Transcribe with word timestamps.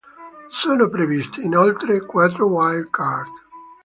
Sono 0.49 0.89
previste 0.89 1.41
inoltre 1.43 2.03
quattro 2.03 2.47
wild 2.47 2.89
card. 2.89 3.29